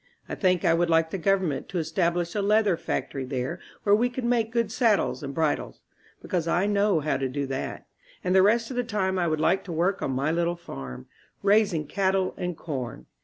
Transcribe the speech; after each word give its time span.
I 0.27 0.33
think 0.33 0.65
I 0.65 0.73
would 0.73 0.89
like 0.89 1.11
the 1.11 1.19
government 1.19 1.69
to 1.69 1.77
establish 1.77 2.33
a 2.33 2.41
leather 2.41 2.75
fac 2.75 3.11
tory 3.11 3.23
there 3.23 3.59
where 3.83 3.93
we 3.93 4.09
could 4.09 4.23
make 4.23 4.51
good 4.51 4.71
saddles 4.71 5.21
and 5.21 5.31
bri 5.31 5.55
dles, 5.55 5.77
because 6.23 6.47
I 6.47 6.65
know 6.65 7.01
how 7.01 7.17
to 7.17 7.29
do 7.29 7.45
that; 7.45 7.85
and 8.23 8.33
the 8.33 8.41
rest 8.41 8.71
of 8.71 8.75
the 8.77 8.83
time 8.83 9.19
I 9.19 9.27
would 9.27 9.39
like 9.39 9.63
to 9.65 9.71
work 9.71 10.01
on 10.01 10.09
my 10.09 10.31
little 10.31 10.55
farm, 10.55 11.05
raising 11.43 11.85
cattle 11.85 12.33
and 12.35 12.57
corn. 12.57 13.05